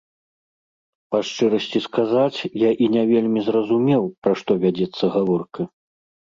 Па 1.15 1.19
шчырасці 1.27 1.81
сказаць, 1.87 2.39
я 2.67 2.71
і 2.85 2.87
не 2.95 3.03
вельмі 3.11 3.39
зразумеў, 3.51 4.03
пра 4.25 4.33
што 4.41 4.51
вядзецца 4.65 5.13
гаворка. 5.19 5.61